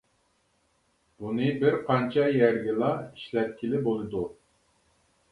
[1.23, 4.23] بۇنى بىر قانچە يەرگىلا ئىشلەتكىلى بولىدۇ.